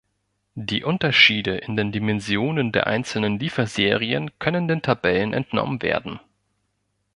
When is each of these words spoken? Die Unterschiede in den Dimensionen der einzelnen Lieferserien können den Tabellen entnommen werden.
Die 0.55 0.83
Unterschiede 0.83 1.57
in 1.57 1.75
den 1.77 1.91
Dimensionen 1.91 2.71
der 2.71 2.87
einzelnen 2.87 3.37
Lieferserien 3.37 4.31
können 4.39 4.67
den 4.67 4.81
Tabellen 4.81 5.31
entnommen 5.31 5.79
werden. 5.83 6.19